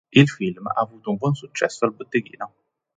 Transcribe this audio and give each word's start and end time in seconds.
Il 0.11 0.27
film 0.27 0.65
ha 0.65 0.79
avuto 0.81 1.11
un 1.11 1.17
buon 1.17 1.35
successo 1.35 1.85
al 1.85 1.93
botteghino. 1.93 2.55